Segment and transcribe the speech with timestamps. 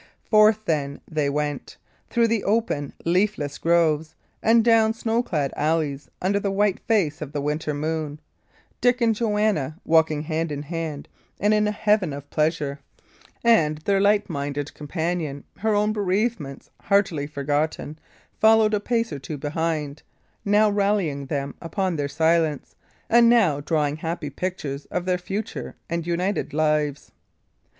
[0.23, 1.77] Forth, then, they went,
[2.09, 7.39] through open leafless groves and down snow clad alleys, under the white face of the
[7.41, 8.19] winter moon;
[8.81, 11.07] Dick and Joanna walking hand in hand
[11.39, 12.79] and in a heaven of pleasure;
[13.43, 17.99] and their light minded companion, her own bereavements heartily forgotten,
[18.39, 20.01] followed a pace or two behind,
[20.43, 22.73] now rallying them upon their silence,
[23.07, 27.11] and now drawing happy pictures of their future and united lives.